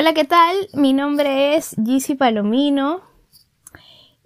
Hola, 0.00 0.14
¿qué 0.14 0.24
tal? 0.24 0.56
Mi 0.72 0.94
nombre 0.94 1.56
es 1.56 1.76
Gizzy 1.84 2.14
Palomino 2.14 3.02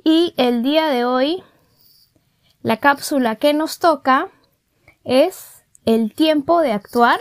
y 0.05 0.33
el 0.37 0.63
día 0.63 0.87
de 0.87 1.05
hoy 1.05 1.43
la 2.63 2.77
cápsula 2.77 3.35
que 3.35 3.55
nos 3.55 3.81
toca 3.81 4.29
es 5.03 5.65
el 5.85 6.15
tiempo 6.15 6.61
de 6.61 6.71
actuar 6.71 7.19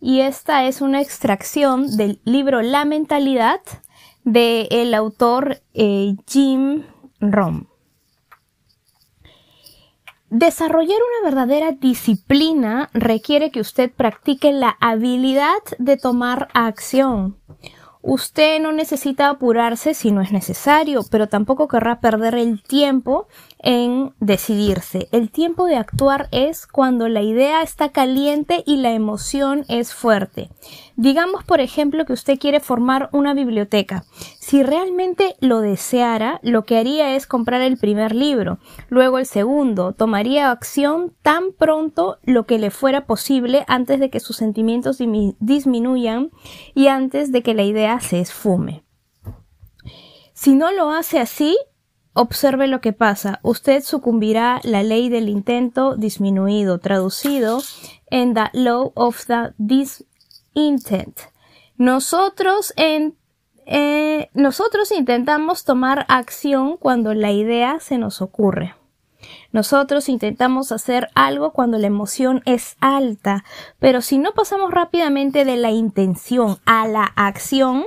y 0.00 0.20
esta 0.20 0.66
es 0.66 0.82
una 0.82 1.00
extracción 1.00 1.96
del 1.96 2.20
libro 2.24 2.62
La 2.62 2.84
mentalidad 2.84 3.60
del 4.22 4.68
el 4.70 4.94
autor 4.94 5.60
eh, 5.72 6.14
Jim 6.28 6.84
Rohn. 7.18 7.66
Desarrollar 10.30 10.98
una 10.98 11.28
verdadera 11.28 11.72
disciplina 11.72 12.88
requiere 12.92 13.50
que 13.50 13.60
usted 13.60 13.92
practique 13.92 14.52
la 14.52 14.76
habilidad 14.80 15.58
de 15.78 15.96
tomar 15.96 16.46
acción. 16.54 17.36
Usted 18.06 18.60
no 18.60 18.70
necesita 18.70 19.30
apurarse 19.30 19.94
si 19.94 20.12
no 20.12 20.20
es 20.20 20.30
necesario, 20.30 21.00
pero 21.10 21.26
tampoco 21.26 21.68
querrá 21.68 22.00
perder 22.00 22.34
el 22.34 22.62
tiempo 22.62 23.28
en 23.60 24.12
decidirse. 24.20 25.08
El 25.10 25.30
tiempo 25.30 25.64
de 25.64 25.76
actuar 25.76 26.28
es 26.30 26.66
cuando 26.66 27.08
la 27.08 27.22
idea 27.22 27.62
está 27.62 27.92
caliente 27.92 28.62
y 28.66 28.76
la 28.76 28.92
emoción 28.92 29.64
es 29.68 29.94
fuerte. 29.94 30.50
Digamos, 30.96 31.44
por 31.44 31.62
ejemplo, 31.62 32.04
que 32.04 32.12
usted 32.12 32.38
quiere 32.38 32.60
formar 32.60 33.08
una 33.12 33.32
biblioteca. 33.32 34.04
Si 34.46 34.62
realmente 34.62 35.36
lo 35.40 35.62
deseara, 35.62 36.38
lo 36.42 36.66
que 36.66 36.76
haría 36.76 37.16
es 37.16 37.26
comprar 37.26 37.62
el 37.62 37.78
primer 37.78 38.14
libro, 38.14 38.58
luego 38.90 39.18
el 39.18 39.24
segundo, 39.24 39.94
tomaría 39.94 40.50
acción 40.50 41.14
tan 41.22 41.52
pronto 41.52 42.18
lo 42.24 42.44
que 42.44 42.58
le 42.58 42.70
fuera 42.70 43.06
posible 43.06 43.64
antes 43.68 44.00
de 44.00 44.10
que 44.10 44.20
sus 44.20 44.36
sentimientos 44.36 44.98
disminuyan 44.98 46.30
y 46.74 46.88
antes 46.88 47.32
de 47.32 47.42
que 47.42 47.54
la 47.54 47.62
idea 47.62 47.98
se 48.00 48.20
esfume. 48.20 48.84
Si 50.34 50.54
no 50.54 50.72
lo 50.72 50.90
hace 50.90 51.20
así, 51.20 51.56
Observe 52.16 52.68
lo 52.68 52.80
que 52.80 52.92
pasa. 52.92 53.40
Usted 53.42 53.82
sucumbirá 53.82 54.60
la 54.62 54.84
ley 54.84 55.08
del 55.08 55.28
intento 55.28 55.96
disminuido, 55.96 56.78
traducido 56.78 57.60
en 58.06 58.34
the 58.34 58.50
law 58.52 58.92
of 58.94 59.26
the 59.26 59.52
disintent. 59.58 61.18
Nosotros 61.76 62.72
en 62.76 63.16
eh, 63.66 64.30
nosotros 64.34 64.92
intentamos 64.92 65.64
tomar 65.64 66.06
acción 66.08 66.76
cuando 66.76 67.14
la 67.14 67.30
idea 67.32 67.80
se 67.80 67.98
nos 67.98 68.22
ocurre. 68.22 68.74
Nosotros 69.52 70.08
intentamos 70.08 70.72
hacer 70.72 71.08
algo 71.14 71.52
cuando 71.52 71.78
la 71.78 71.86
emoción 71.86 72.42
es 72.44 72.76
alta, 72.80 73.44
pero 73.78 74.02
si 74.02 74.18
no 74.18 74.32
pasamos 74.32 74.70
rápidamente 74.70 75.44
de 75.44 75.56
la 75.56 75.70
intención 75.70 76.58
a 76.66 76.86
la 76.88 77.04
acción, 77.04 77.84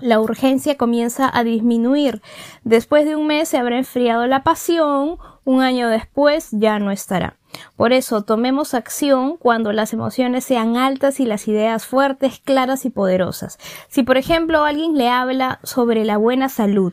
la 0.00 0.20
urgencia 0.20 0.76
comienza 0.76 1.30
a 1.32 1.42
disminuir. 1.44 2.22
Después 2.62 3.06
de 3.06 3.16
un 3.16 3.26
mes 3.26 3.48
se 3.48 3.58
habrá 3.58 3.78
enfriado 3.78 4.26
la 4.26 4.44
pasión, 4.44 5.18
un 5.44 5.62
año 5.62 5.88
después 5.88 6.48
ya 6.52 6.78
no 6.78 6.90
estará. 6.90 7.39
Por 7.76 7.92
eso 7.92 8.22
tomemos 8.22 8.74
acción 8.74 9.36
cuando 9.36 9.72
las 9.72 9.92
emociones 9.92 10.44
sean 10.44 10.76
altas 10.76 11.20
y 11.20 11.26
las 11.26 11.48
ideas 11.48 11.86
fuertes, 11.86 12.40
claras 12.44 12.84
y 12.84 12.90
poderosas. 12.90 13.58
Si 13.88 14.02
por 14.02 14.16
ejemplo 14.16 14.64
alguien 14.64 14.96
le 14.96 15.08
habla 15.08 15.60
sobre 15.62 16.04
la 16.04 16.16
buena 16.16 16.48
salud 16.48 16.92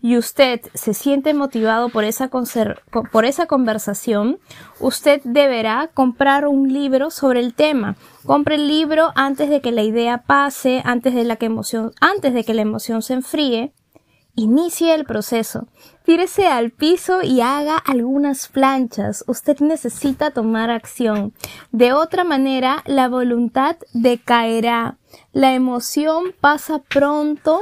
y 0.00 0.16
usted 0.16 0.60
se 0.74 0.94
siente 0.94 1.34
motivado 1.34 1.88
por 1.88 2.04
esa, 2.04 2.30
por 2.30 3.24
esa 3.24 3.46
conversación, 3.46 4.38
usted 4.80 5.20
deberá 5.24 5.90
comprar 5.92 6.46
un 6.46 6.72
libro 6.72 7.10
sobre 7.10 7.40
el 7.40 7.54
tema. 7.54 7.96
Compre 8.26 8.56
el 8.56 8.68
libro 8.68 9.12
antes 9.14 9.50
de 9.50 9.60
que 9.60 9.72
la 9.72 9.82
idea 9.82 10.22
pase, 10.26 10.82
antes 10.84 11.14
de, 11.14 11.24
la 11.24 11.36
emoción, 11.40 11.92
antes 12.00 12.32
de 12.34 12.44
que 12.44 12.54
la 12.54 12.62
emoción 12.62 13.02
se 13.02 13.14
enfríe 13.14 13.72
Inicie 14.36 14.94
el 14.94 15.04
proceso. 15.04 15.68
Tírese 16.04 16.48
al 16.48 16.72
piso 16.72 17.22
y 17.22 17.40
haga 17.40 17.76
algunas 17.76 18.48
planchas. 18.48 19.24
Usted 19.28 19.60
necesita 19.60 20.32
tomar 20.32 20.70
acción. 20.70 21.34
De 21.70 21.92
otra 21.92 22.24
manera, 22.24 22.82
la 22.86 23.08
voluntad 23.08 23.76
decaerá. 23.92 24.98
La 25.32 25.54
emoción 25.54 26.34
pasa 26.40 26.80
pronto 26.80 27.60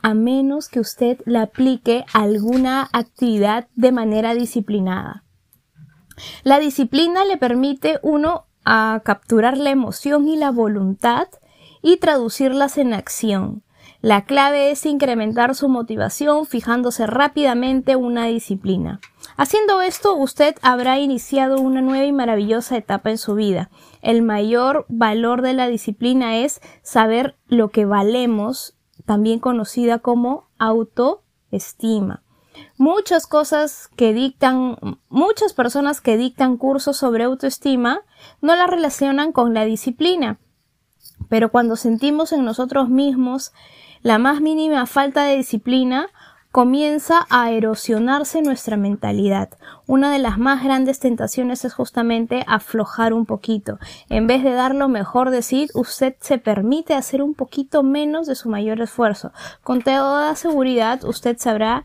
a 0.00 0.14
menos 0.14 0.68
que 0.68 0.80
usted 0.80 1.20
la 1.26 1.42
aplique 1.42 2.06
alguna 2.14 2.88
actividad 2.92 3.68
de 3.74 3.92
manera 3.92 4.34
disciplinada. 4.34 5.24
La 6.42 6.58
disciplina 6.58 7.26
le 7.26 7.36
permite 7.36 7.98
uno 8.02 8.46
a 8.64 9.02
capturar 9.04 9.58
la 9.58 9.70
emoción 9.70 10.26
y 10.26 10.36
la 10.36 10.50
voluntad 10.50 11.28
y 11.82 11.98
traducirlas 11.98 12.78
en 12.78 12.94
acción. 12.94 13.62
La 14.00 14.24
clave 14.26 14.70
es 14.70 14.86
incrementar 14.86 15.56
su 15.56 15.68
motivación 15.68 16.46
fijándose 16.46 17.04
rápidamente 17.08 17.96
una 17.96 18.26
disciplina. 18.26 19.00
Haciendo 19.36 19.82
esto, 19.82 20.14
usted 20.14 20.54
habrá 20.62 21.00
iniciado 21.00 21.60
una 21.60 21.80
nueva 21.80 22.04
y 22.04 22.12
maravillosa 22.12 22.76
etapa 22.76 23.10
en 23.10 23.18
su 23.18 23.34
vida. 23.34 23.70
El 24.00 24.22
mayor 24.22 24.86
valor 24.88 25.42
de 25.42 25.52
la 25.52 25.66
disciplina 25.66 26.38
es 26.38 26.60
saber 26.82 27.36
lo 27.48 27.70
que 27.70 27.86
valemos, 27.86 28.76
también 29.04 29.40
conocida 29.40 29.98
como 29.98 30.48
autoestima. 30.58 32.22
Muchas 32.76 33.26
cosas 33.26 33.88
que 33.96 34.12
dictan, 34.12 34.76
muchas 35.08 35.54
personas 35.54 36.00
que 36.00 36.16
dictan 36.16 36.56
cursos 36.56 36.96
sobre 36.96 37.24
autoestima 37.24 38.02
no 38.40 38.54
la 38.54 38.68
relacionan 38.68 39.32
con 39.32 39.54
la 39.54 39.64
disciplina. 39.64 40.38
Pero 41.28 41.50
cuando 41.50 41.74
sentimos 41.74 42.32
en 42.32 42.44
nosotros 42.44 42.88
mismos 42.88 43.52
la 44.02 44.18
más 44.18 44.40
mínima 44.40 44.86
falta 44.86 45.24
de 45.24 45.36
disciplina 45.36 46.08
comienza 46.50 47.26
a 47.28 47.50
erosionarse 47.50 48.40
nuestra 48.42 48.76
mentalidad. 48.76 49.50
Una 49.86 50.10
de 50.10 50.18
las 50.18 50.38
más 50.38 50.64
grandes 50.64 50.98
tentaciones 50.98 51.64
es 51.64 51.74
justamente 51.74 52.44
aflojar 52.46 53.12
un 53.12 53.26
poquito. 53.26 53.78
En 54.08 54.26
vez 54.26 54.42
de 54.42 54.52
dar 54.52 54.74
lo 54.74 54.88
mejor 54.88 55.30
de 55.30 55.42
sí, 55.42 55.68
usted 55.74 56.16
se 56.20 56.38
permite 56.38 56.94
hacer 56.94 57.22
un 57.22 57.34
poquito 57.34 57.82
menos 57.82 58.26
de 58.26 58.34
su 58.34 58.48
mayor 58.48 58.80
esfuerzo. 58.80 59.32
Con 59.62 59.82
toda 59.82 60.34
seguridad, 60.36 61.04
usted 61.04 61.36
se 61.36 61.50
habrá 61.50 61.84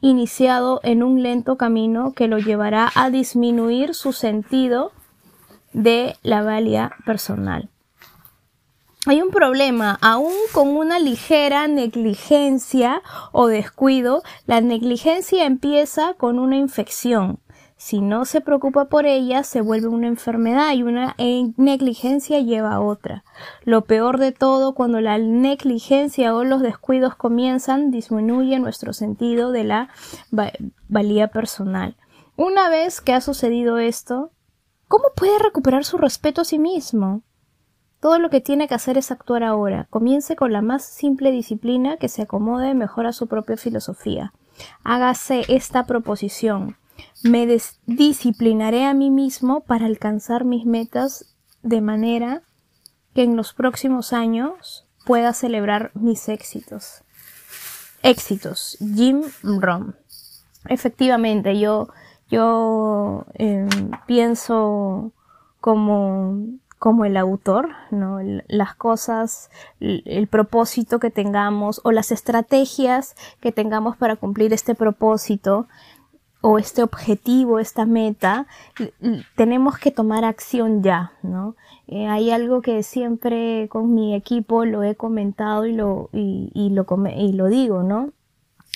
iniciado 0.00 0.80
en 0.82 1.02
un 1.02 1.22
lento 1.22 1.56
camino 1.56 2.12
que 2.12 2.26
lo 2.26 2.38
llevará 2.38 2.90
a 2.94 3.10
disminuir 3.10 3.94
su 3.94 4.12
sentido 4.12 4.92
de 5.72 6.16
la 6.22 6.42
valía 6.42 6.92
personal 7.06 7.68
hay 9.06 9.22
un 9.22 9.30
problema, 9.30 9.98
aún 10.02 10.34
con 10.52 10.68
una 10.68 10.98
ligera 10.98 11.66
negligencia 11.68 13.02
o 13.32 13.46
descuido, 13.46 14.22
la 14.46 14.60
negligencia 14.60 15.46
empieza 15.46 16.14
con 16.14 16.38
una 16.38 16.56
infección. 16.56 17.40
Si 17.78 18.02
no 18.02 18.26
se 18.26 18.42
preocupa 18.42 18.90
por 18.90 19.06
ella, 19.06 19.42
se 19.42 19.62
vuelve 19.62 19.88
una 19.88 20.06
enfermedad 20.06 20.74
y 20.74 20.82
una 20.82 21.16
negligencia 21.56 22.38
lleva 22.40 22.74
a 22.74 22.80
otra. 22.80 23.24
Lo 23.64 23.86
peor 23.86 24.18
de 24.18 24.32
todo, 24.32 24.74
cuando 24.74 25.00
la 25.00 25.16
negligencia 25.16 26.34
o 26.34 26.44
los 26.44 26.60
descuidos 26.60 27.14
comienzan, 27.14 27.90
disminuye 27.90 28.58
nuestro 28.58 28.92
sentido 28.92 29.50
de 29.50 29.64
la 29.64 29.88
valía 30.88 31.28
personal. 31.28 31.96
Una 32.36 32.68
vez 32.68 33.00
que 33.00 33.14
ha 33.14 33.22
sucedido 33.22 33.78
esto, 33.78 34.30
¿cómo 34.86 35.04
puede 35.16 35.38
recuperar 35.38 35.86
su 35.86 35.96
respeto 35.96 36.42
a 36.42 36.44
sí 36.44 36.58
mismo? 36.58 37.22
Todo 38.00 38.18
lo 38.18 38.30
que 38.30 38.40
tiene 38.40 38.66
que 38.66 38.74
hacer 38.74 38.96
es 38.96 39.10
actuar 39.10 39.44
ahora. 39.44 39.86
Comience 39.90 40.34
con 40.34 40.52
la 40.52 40.62
más 40.62 40.84
simple 40.84 41.30
disciplina 41.30 41.98
que 41.98 42.08
se 42.08 42.22
acomode 42.22 42.74
mejor 42.74 43.06
a 43.06 43.12
su 43.12 43.26
propia 43.26 43.58
filosofía. 43.58 44.32
Hágase 44.84 45.44
esta 45.48 45.84
proposición. 45.84 46.76
Me 47.22 47.46
disciplinaré 47.86 48.86
a 48.86 48.94
mí 48.94 49.10
mismo 49.10 49.60
para 49.60 49.86
alcanzar 49.86 50.44
mis 50.44 50.64
metas 50.64 51.36
de 51.62 51.82
manera 51.82 52.42
que 53.14 53.22
en 53.22 53.36
los 53.36 53.52
próximos 53.52 54.12
años 54.14 54.86
pueda 55.04 55.34
celebrar 55.34 55.90
mis 55.94 56.28
éxitos. 56.28 57.02
Éxitos. 58.02 58.78
Jim 58.80 59.22
Rohn. 59.42 59.94
Efectivamente, 60.66 61.58
yo, 61.58 61.88
yo 62.30 63.26
em, 63.34 63.68
pienso 64.06 65.12
como 65.60 66.60
como 66.80 67.04
el 67.04 67.18
autor, 67.18 67.68
¿no? 67.90 68.20
las 68.48 68.74
cosas, 68.74 69.50
el, 69.80 70.26
propósito 70.28 70.98
que 70.98 71.10
tengamos 71.10 71.82
o 71.84 71.92
las 71.92 72.10
estrategias 72.10 73.16
que 73.40 73.52
tengamos 73.52 73.98
para 73.98 74.16
cumplir 74.16 74.54
este 74.54 74.74
propósito 74.74 75.68
o 76.40 76.58
este 76.58 76.82
objetivo, 76.82 77.58
esta 77.58 77.84
meta, 77.84 78.46
tenemos 79.36 79.76
que 79.76 79.90
tomar 79.90 80.24
acción 80.24 80.82
ya, 80.82 81.12
¿no? 81.22 81.54
Eh, 81.86 82.06
hay 82.06 82.30
algo 82.30 82.62
que 82.62 82.82
siempre 82.82 83.68
con 83.68 83.94
mi 83.94 84.14
equipo 84.14 84.64
lo 84.64 84.82
he 84.82 84.94
comentado 84.94 85.66
y 85.66 85.74
lo, 85.74 86.08
y, 86.14 86.70
lo, 86.70 86.86
y 87.14 87.32
lo 87.34 87.46
digo, 87.48 87.82
¿no? 87.82 88.14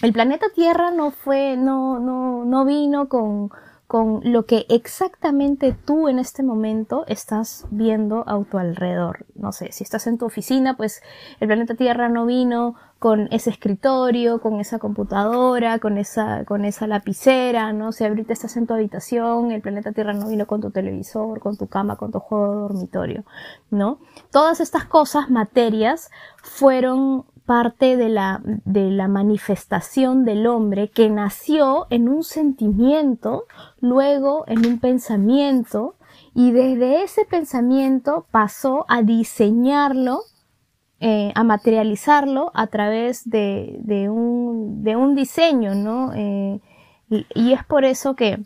El 0.02 0.12
planeta 0.12 0.48
Tierra 0.54 0.90
no 0.90 1.10
fue, 1.10 1.56
no, 1.56 1.98
no, 2.00 2.44
no 2.44 2.66
vino 2.66 3.08
con, 3.08 3.50
con 3.94 4.22
lo 4.24 4.44
que 4.44 4.66
exactamente 4.70 5.72
tú 5.72 6.08
en 6.08 6.18
este 6.18 6.42
momento 6.42 7.04
estás 7.06 7.64
viendo 7.70 8.24
a 8.28 8.42
tu 8.42 8.58
alrededor. 8.58 9.24
No 9.36 9.52
sé, 9.52 9.70
si 9.70 9.84
estás 9.84 10.08
en 10.08 10.18
tu 10.18 10.26
oficina, 10.26 10.76
pues 10.76 11.00
el 11.38 11.46
planeta 11.46 11.76
Tierra 11.76 12.08
no 12.08 12.26
vino 12.26 12.74
con 12.98 13.28
ese 13.30 13.50
escritorio, 13.50 14.40
con 14.40 14.58
esa 14.58 14.80
computadora, 14.80 15.78
con 15.78 15.96
esa, 15.96 16.44
con 16.44 16.64
esa 16.64 16.88
lapicera, 16.88 17.72
¿no? 17.72 17.92
Si 17.92 18.02
ahorita 18.02 18.32
estás 18.32 18.56
en 18.56 18.66
tu 18.66 18.74
habitación, 18.74 19.52
el 19.52 19.62
planeta 19.62 19.92
Tierra 19.92 20.12
no 20.12 20.26
vino 20.26 20.48
con 20.48 20.60
tu 20.60 20.72
televisor, 20.72 21.38
con 21.38 21.56
tu 21.56 21.68
cama, 21.68 21.94
con 21.94 22.10
tu 22.10 22.18
juego 22.18 22.52
de 22.52 22.60
dormitorio, 22.62 23.24
¿no? 23.70 24.00
Todas 24.32 24.58
estas 24.58 24.86
cosas, 24.86 25.30
materias, 25.30 26.10
fueron 26.42 27.26
parte 27.46 27.96
de 27.96 28.08
la, 28.08 28.40
de 28.44 28.90
la 28.90 29.08
manifestación 29.08 30.24
del 30.24 30.46
hombre 30.46 30.88
que 30.88 31.10
nació 31.10 31.86
en 31.90 32.08
un 32.08 32.24
sentimiento, 32.24 33.44
luego 33.80 34.44
en 34.46 34.66
un 34.66 34.78
pensamiento, 34.80 35.96
y 36.34 36.52
desde 36.52 37.02
ese 37.02 37.24
pensamiento 37.24 38.26
pasó 38.30 38.86
a 38.88 39.02
diseñarlo, 39.02 40.20
eh, 41.00 41.32
a 41.34 41.44
materializarlo 41.44 42.50
a 42.54 42.66
través 42.68 43.28
de, 43.28 43.78
de, 43.80 44.08
un, 44.08 44.82
de 44.82 44.96
un 44.96 45.14
diseño, 45.14 45.74
¿no? 45.74 46.12
Eh, 46.14 46.60
y 47.08 47.52
es 47.52 47.64
por 47.64 47.84
eso 47.84 48.16
que 48.16 48.40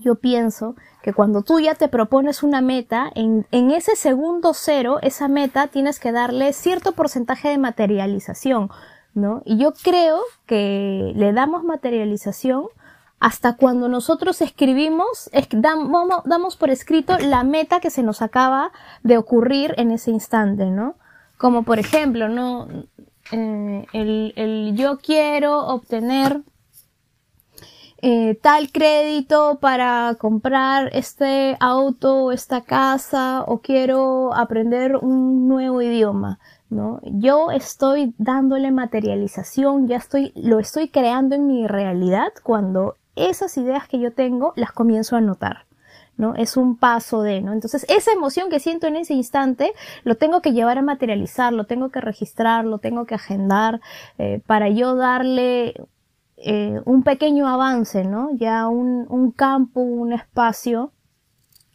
yo 0.00 0.14
pienso 0.16 0.76
que 1.04 1.12
cuando 1.12 1.42
tú 1.42 1.60
ya 1.60 1.74
te 1.74 1.88
propones 1.88 2.42
una 2.42 2.62
meta, 2.62 3.12
en, 3.14 3.46
en, 3.50 3.70
ese 3.72 3.94
segundo 3.94 4.54
cero, 4.54 5.00
esa 5.02 5.28
meta 5.28 5.66
tienes 5.66 6.00
que 6.00 6.12
darle 6.12 6.54
cierto 6.54 6.92
porcentaje 6.92 7.50
de 7.50 7.58
materialización, 7.58 8.70
¿no? 9.12 9.42
Y 9.44 9.58
yo 9.58 9.74
creo 9.74 10.22
que 10.46 11.12
le 11.14 11.34
damos 11.34 11.62
materialización 11.62 12.68
hasta 13.20 13.58
cuando 13.58 13.90
nosotros 13.90 14.40
escribimos, 14.40 15.28
damos, 15.50 16.08
damos 16.24 16.56
por 16.56 16.70
escrito 16.70 17.18
la 17.18 17.44
meta 17.44 17.80
que 17.80 17.90
se 17.90 18.02
nos 18.02 18.22
acaba 18.22 18.72
de 19.02 19.18
ocurrir 19.18 19.74
en 19.76 19.90
ese 19.90 20.10
instante, 20.10 20.70
¿no? 20.70 20.94
Como 21.36 21.64
por 21.64 21.78
ejemplo, 21.78 22.30
¿no? 22.30 22.66
Eh, 23.30 23.86
el, 23.92 24.32
el 24.36 24.74
yo 24.74 24.96
quiero 25.00 25.66
obtener 25.66 26.40
eh, 28.06 28.38
tal 28.42 28.70
crédito 28.70 29.60
para 29.62 30.14
comprar 30.18 30.90
este 30.92 31.56
auto 31.58 32.32
esta 32.32 32.60
casa 32.60 33.42
o 33.46 33.60
quiero 33.60 34.34
aprender 34.34 34.96
un 34.96 35.48
nuevo 35.48 35.80
idioma, 35.80 36.38
¿no? 36.68 37.00
Yo 37.02 37.50
estoy 37.50 38.12
dándole 38.18 38.72
materialización, 38.72 39.88
ya 39.88 39.96
estoy, 39.96 40.32
lo 40.36 40.58
estoy 40.58 40.90
creando 40.90 41.34
en 41.34 41.46
mi 41.46 41.66
realidad 41.66 42.28
cuando 42.42 42.96
esas 43.16 43.56
ideas 43.56 43.88
que 43.88 43.98
yo 43.98 44.12
tengo 44.12 44.52
las 44.54 44.72
comienzo 44.72 45.16
a 45.16 45.22
notar. 45.22 45.64
¿no? 46.16 46.34
Es 46.36 46.56
un 46.56 46.76
paso 46.76 47.22
de, 47.22 47.40
¿no? 47.40 47.52
Entonces, 47.52 47.84
esa 47.88 48.12
emoción 48.12 48.48
que 48.48 48.60
siento 48.60 48.86
en 48.86 48.94
ese 48.94 49.14
instante, 49.14 49.72
lo 50.04 50.14
tengo 50.14 50.42
que 50.42 50.52
llevar 50.52 50.78
a 50.78 50.82
materializar, 50.82 51.52
lo 51.52 51.64
tengo 51.64 51.88
que 51.88 52.00
registrar, 52.00 52.64
lo 52.66 52.78
tengo 52.78 53.04
que 53.04 53.16
agendar, 53.16 53.80
eh, 54.18 54.40
para 54.46 54.68
yo 54.68 54.94
darle 54.94 55.74
eh, 56.36 56.80
un 56.84 57.02
pequeño 57.02 57.46
avance, 57.48 58.04
¿no? 58.04 58.30
Ya 58.36 58.66
un, 58.68 59.06
un 59.08 59.30
campo, 59.30 59.80
un 59.80 60.12
espacio 60.12 60.92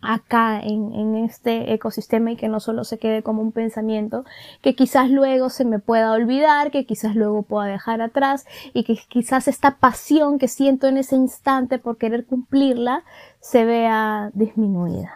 acá 0.02 0.60
en, 0.62 0.94
en, 0.94 1.16
este 1.16 1.74
ecosistema 1.74 2.32
y 2.32 2.38
que 2.38 2.48
no 2.48 2.60
solo 2.60 2.84
se 2.84 2.98
quede 3.00 3.22
como 3.22 3.42
un 3.42 3.52
pensamiento 3.52 4.24
que 4.62 4.76
quizás 4.76 5.10
luego 5.10 5.50
se 5.50 5.66
me 5.66 5.80
pueda 5.80 6.14
olvidar, 6.14 6.72
que 6.72 6.86
quizás 6.86 7.16
luego 7.16 7.44
pueda 7.44 7.68
dejar 7.68 8.02
atrás 8.02 8.46
y 8.74 8.84
que 8.84 8.98
quizás 9.10 9.48
esta 9.48 9.78
pasión 9.78 10.40
que 10.40 10.48
siento 10.48 10.88
en 10.88 10.98
ese 10.98 11.16
instante 11.16 11.80
por 11.80 11.98
querer 11.98 12.26
cumplirla 12.26 13.04
se 13.42 13.66
vea 13.66 14.32
disminuida. 14.34 15.14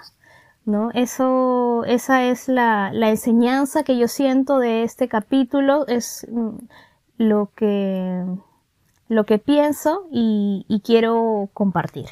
¿No? 0.66 0.92
Eso, 0.92 1.84
esa 1.86 2.24
es 2.24 2.48
la, 2.48 2.90
la 2.94 3.10
enseñanza 3.10 3.84
que 3.84 3.98
yo 3.98 4.08
siento 4.08 4.60
de 4.60 4.84
este 4.84 5.10
capítulo, 5.10 5.86
es 5.88 6.26
mm, 6.32 6.56
lo 7.18 7.52
que, 7.54 8.24
lo 9.14 9.26
que 9.26 9.40
pienso 9.40 10.08
y, 10.12 10.82
quiero 10.84 11.50
compartir. 11.54 12.08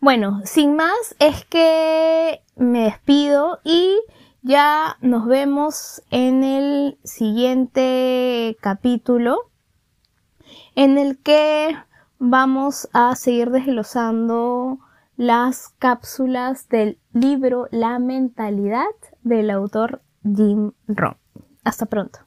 Bueno, 0.00 0.40
sin 0.44 0.76
más 0.76 1.16
es 1.18 1.44
que 1.46 2.42
me 2.56 2.84
despido 2.84 3.58
y 3.64 3.98
ya 4.42 4.96
nos 5.00 5.26
vemos 5.26 6.02
en 6.10 6.44
el 6.44 6.98
siguiente 7.02 8.56
capítulo 8.60 9.50
en 10.76 10.98
el 10.98 11.18
que 11.18 11.76
vamos 12.18 12.88
a 12.92 13.16
seguir 13.16 13.50
desglosando 13.50 14.78
las 15.16 15.68
cápsulas 15.78 16.68
del 16.68 16.98
libro 17.12 17.68
La 17.70 17.98
mentalidad 17.98 18.84
del 19.22 19.50
autor 19.50 20.02
Jim 20.22 20.72
Rohn. 20.88 21.16
Hasta 21.64 21.86
pronto. 21.86 22.23